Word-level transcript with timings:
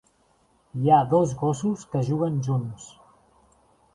Hi 0.79 0.89
ha 0.93 1.01
dos 1.11 1.35
gossos 1.41 1.85
que 1.91 2.03
juguen 2.09 2.39
junts. 2.47 2.87